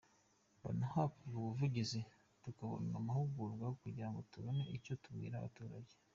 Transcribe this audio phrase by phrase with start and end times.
[0.57, 1.99] Mbona hakorwa ubuvugizi
[2.43, 5.95] tukabona amahugurwa kugira ngo tubone icyo tubwira abaturage.